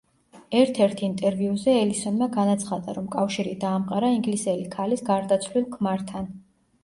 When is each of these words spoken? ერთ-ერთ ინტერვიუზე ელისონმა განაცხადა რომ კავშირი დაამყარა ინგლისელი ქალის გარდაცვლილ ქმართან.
ერთ-ერთ 0.59 1.01
ინტერვიუზე 1.07 1.73
ელისონმა 1.81 2.27
განაცხადა 2.37 2.95
რომ 2.97 3.11
კავშირი 3.15 3.53
დაამყარა 3.65 4.11
ინგლისელი 4.15 4.65
ქალის 4.77 5.03
გარდაცვლილ 5.11 5.69
ქმართან. 5.77 6.27